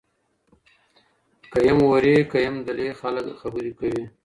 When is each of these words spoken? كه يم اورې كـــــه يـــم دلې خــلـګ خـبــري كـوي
كه 1.51 1.59
يم 1.67 1.79
اورې 1.87 2.15
كـــــه 2.31 2.39
يـــم 2.45 2.55
دلې 2.67 2.87
خــلـګ 2.99 3.27
خـبــري 3.39 3.71
كـوي 3.79 4.03